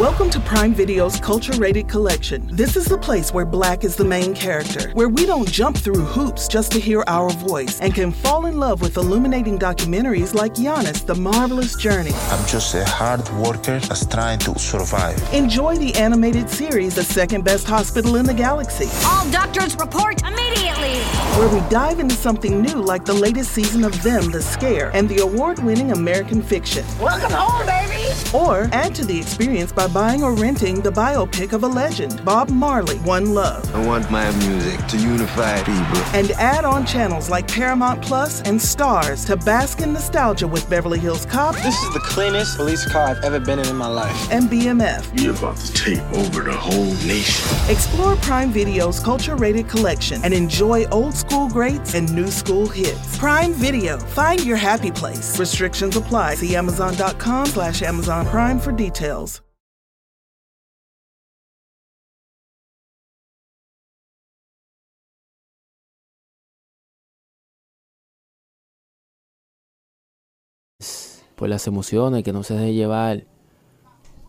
Welcome 0.00 0.28
to 0.28 0.40
Prime 0.40 0.74
Video's 0.74 1.18
Culture 1.18 1.58
Rated 1.58 1.88
Collection. 1.88 2.46
This 2.54 2.76
is 2.76 2.84
the 2.84 2.98
place 2.98 3.32
where 3.32 3.46
black 3.46 3.82
is 3.82 3.96
the 3.96 4.04
main 4.04 4.34
character, 4.34 4.90
where 4.90 5.08
we 5.08 5.24
don't 5.24 5.50
jump 5.50 5.78
through 5.78 6.04
hoops 6.04 6.48
just 6.48 6.72
to 6.72 6.78
hear 6.78 7.02
our 7.06 7.30
voice, 7.30 7.80
and 7.80 7.94
can 7.94 8.12
fall 8.12 8.44
in 8.44 8.58
love 8.58 8.82
with 8.82 8.98
illuminating 8.98 9.58
documentaries 9.58 10.34
like 10.34 10.52
Giannis, 10.52 11.06
The 11.06 11.14
Marvelous 11.14 11.76
Journey. 11.76 12.10
I'm 12.28 12.46
just 12.46 12.74
a 12.74 12.84
hard 12.84 13.26
worker 13.38 13.80
that's 13.80 14.04
trying 14.04 14.38
to 14.40 14.58
survive. 14.58 15.16
Enjoy 15.32 15.76
the 15.76 15.94
animated 15.94 16.50
series, 16.50 16.94
The 16.94 17.02
Second 17.02 17.44
Best 17.46 17.66
Hospital 17.66 18.16
in 18.16 18.26
the 18.26 18.34
Galaxy. 18.34 18.90
All 19.06 19.26
doctors 19.30 19.76
report 19.76 20.20
immediately! 20.20 20.98
Where 21.38 21.48
we 21.48 21.66
dive 21.70 22.00
into 22.00 22.16
something 22.16 22.60
new 22.60 22.82
like 22.82 23.06
the 23.06 23.14
latest 23.14 23.52
season 23.52 23.82
of 23.82 24.02
Them, 24.02 24.30
The 24.30 24.42
Scare, 24.42 24.90
and 24.92 25.08
the 25.08 25.22
award 25.22 25.58
winning 25.60 25.92
American 25.92 26.42
fiction. 26.42 26.84
Welcome 27.00 27.32
home, 27.32 27.64
baby! 27.64 28.12
Or 28.34 28.68
add 28.72 28.94
to 28.96 29.04
the 29.04 29.18
experience 29.18 29.72
by 29.72 29.85
buying 29.88 30.22
or 30.22 30.34
renting 30.34 30.80
the 30.80 30.90
biopic 30.90 31.52
of 31.52 31.62
a 31.62 31.66
legend, 31.66 32.24
Bob 32.24 32.50
Marley, 32.50 32.98
One 32.98 33.34
Love. 33.34 33.62
I 33.74 33.86
want 33.86 34.10
my 34.10 34.30
music 34.38 34.84
to 34.86 34.96
unify 34.98 35.58
people. 35.58 36.02
And 36.14 36.30
add 36.32 36.64
on 36.64 36.86
channels 36.86 37.30
like 37.30 37.46
Paramount 37.48 38.02
Plus 38.02 38.40
and 38.42 38.58
Starz 38.58 39.26
to 39.26 39.36
bask 39.36 39.80
in 39.80 39.92
nostalgia 39.92 40.46
with 40.48 40.68
Beverly 40.68 40.98
Hills 40.98 41.26
Cop. 41.26 41.54
This 41.56 41.80
is 41.82 41.94
the 41.94 42.00
cleanest 42.00 42.56
police 42.56 42.84
car 42.90 43.08
I've 43.08 43.24
ever 43.24 43.38
been 43.40 43.58
in 43.58 43.68
in 43.68 43.76
my 43.76 43.86
life. 43.86 44.32
And 44.32 44.48
BMF. 44.48 45.20
You're 45.20 45.34
about 45.34 45.56
to 45.56 45.72
take 45.72 46.00
over 46.14 46.42
the 46.42 46.56
whole 46.56 46.94
nation. 47.06 47.46
Explore 47.70 48.16
Prime 48.16 48.50
Video's 48.50 49.00
culture 49.00 49.36
rated 49.36 49.68
collection 49.68 50.20
and 50.24 50.32
enjoy 50.34 50.86
old 50.86 51.14
school 51.14 51.48
greats 51.48 51.94
and 51.94 52.12
new 52.14 52.30
school 52.30 52.66
hits. 52.66 53.18
Prime 53.18 53.52
Video. 53.52 53.98
Find 53.98 54.44
your 54.44 54.56
happy 54.56 54.90
place. 54.90 55.38
Restrictions 55.38 55.96
apply. 55.96 56.34
See 56.34 56.56
Amazon.com 56.56 57.46
slash 57.46 57.82
Amazon 57.82 58.26
Prime 58.26 58.58
for 58.58 58.72
details. 58.72 59.45
Por 71.36 71.48
las 71.48 71.66
emociones, 71.66 72.24
que 72.24 72.32
no 72.32 72.42
se 72.42 72.54
deje 72.54 72.74
llevar 72.74 73.26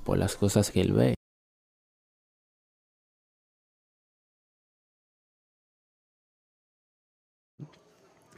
por 0.06 0.18
las 0.18 0.36
cosas 0.36 0.72
que 0.72 0.82
él 0.82 0.94
ve. 0.94 1.14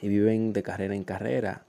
Y 0.02 0.08
viven 0.08 0.54
de 0.54 0.64
carrera 0.64 0.96
en 0.96 1.04
carrera. 1.04 1.69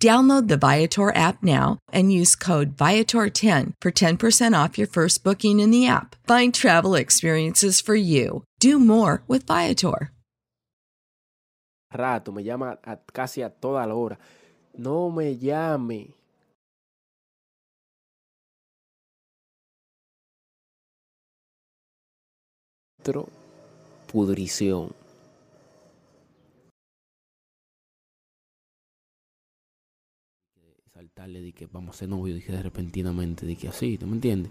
Download 0.00 0.48
the 0.48 0.56
Viator 0.56 1.14
app 1.14 1.42
now 1.42 1.78
and 1.92 2.10
use 2.10 2.34
code 2.34 2.74
Viator10 2.74 3.74
for 3.82 3.90
10% 3.92 4.64
off 4.64 4.78
your 4.78 4.86
first 4.86 5.22
booking 5.22 5.60
in 5.60 5.70
the 5.70 5.86
app. 5.86 6.16
Find 6.26 6.54
travel 6.54 6.94
experiences 6.94 7.82
for 7.82 7.94
you. 7.94 8.44
Do 8.60 8.78
more 8.78 9.22
with 9.28 9.46
Viator. 9.46 10.10
Rato, 11.92 12.32
me 12.32 12.42
llama 12.42 12.78
a 12.82 12.96
casi 13.12 13.42
a 13.42 13.50
toda 13.50 13.86
la 13.86 13.94
hora. 13.94 14.16
No 14.78 15.10
me 15.10 15.36
llame. 15.36 16.14
Pudrición. 24.06 24.99
Saltarle 30.92 31.40
de 31.40 31.52
que 31.52 31.66
vamos 31.66 31.94
a 31.94 31.98
ser 32.00 32.08
novios, 32.08 32.36
dije 32.36 32.60
repentinamente, 32.60 33.46
de 33.46 33.54
que 33.54 33.68
así, 33.68 33.96
¿tú 33.96 34.08
me 34.08 34.14
entiendes? 34.14 34.50